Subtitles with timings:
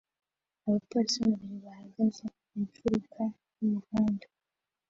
[0.65, 3.21] Abapolisi babiri bahagaze ku mfuruka
[3.57, 4.27] y'umuhanda